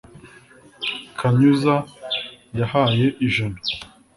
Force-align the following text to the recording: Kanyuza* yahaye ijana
Kanyuza* 1.19 1.75
yahaye 2.59 3.05
ijana 3.27 3.57